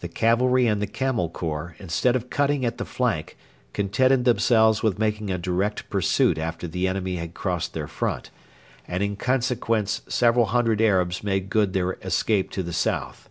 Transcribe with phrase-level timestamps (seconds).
[0.00, 3.34] The cavalry and the Camel Corps, instead of cutting at the flank,
[3.72, 8.28] contented themselves with making a direct pursuit after the enemy had crossed their front,
[8.86, 13.30] and in consequence several hundred Arabs made good their escape to the south.